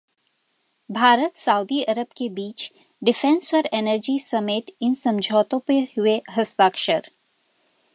[0.89, 2.71] भारत-सऊदी Arab के बीच
[3.01, 7.09] defence और एनर्जी समेत इन समझौतों पर हुए हस्ताक्षर